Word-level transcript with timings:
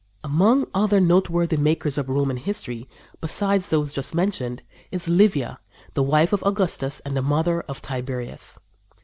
Among 0.23 0.65
other 0.73 0.99
noteworthy 0.99 1.57
makers 1.57 1.95
of 1.95 2.09
Roman 2.09 2.37
history, 2.37 2.89
besides 3.21 3.69
those 3.69 3.93
just 3.93 4.15
mentioned, 4.15 4.63
is 4.89 5.07
Livia, 5.07 5.59
the 5.93 6.01
wife 6.01 6.33
of 6.33 6.41
Augustus 6.41 7.01
and 7.01 7.15
the 7.15 7.21
mother 7.21 7.61
of 7.67 7.83
Tiberius. 7.83 8.59